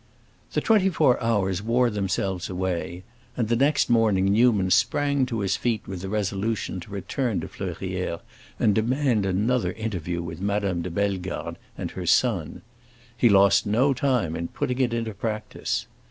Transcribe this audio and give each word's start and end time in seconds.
The 0.53 0.61
twenty 0.61 0.89
four 0.89 1.21
hours 1.21 1.61
wore 1.61 1.91
themselves 1.91 2.49
away, 2.49 3.03
and 3.37 3.49
the 3.49 3.55
next 3.55 3.87
morning 3.87 4.33
Newman 4.33 4.71
sprang 4.71 5.27
to 5.27 5.41
his 5.41 5.55
feet 5.57 5.85
with 5.87 6.01
the 6.01 6.09
resolution 6.09 6.79
to 6.79 6.89
return 6.89 7.39
to 7.41 7.47
Fleurières 7.47 8.21
and 8.59 8.73
demand 8.73 9.27
another 9.27 9.71
interview 9.73 10.23
with 10.23 10.41
Madame 10.41 10.81
de 10.81 10.89
Bellegarde 10.89 11.59
and 11.77 11.91
her 11.91 12.07
son. 12.07 12.63
He 13.15 13.29
lost 13.29 13.67
no 13.67 13.93
time 13.93 14.35
in 14.35 14.47
putting 14.47 14.79
it 14.79 14.91
into 14.91 15.13
practice. 15.13 15.85